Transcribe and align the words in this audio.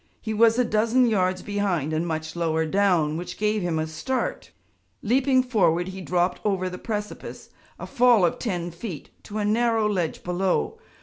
He 0.19 0.33
was 0.33 0.57
a 0.57 0.65
dozen 0.65 1.05
yards 1.05 1.43
behind 1.43 1.93
and 1.93 2.07
much 2.07 2.35
lower 2.35 2.65
down, 2.65 3.17
which 3.17 3.37
gave 3.37 3.61
him 3.61 3.77
a 3.77 3.85
start. 3.85 4.49
Leaping 5.03 5.43
forward, 5.43 5.89
he 5.89 6.01
dropped 6.01 6.41
over 6.43 6.71
the 6.71 6.79
precipice, 6.79 7.51
a 7.77 7.85
fall 7.85 8.25
of 8.25 8.39
ten 8.39 8.71
feet, 8.71 9.11
to 9.25 9.37
a 9.37 9.45
narrow 9.45 9.87
ledge 9.87 10.23
below. 10.23 10.79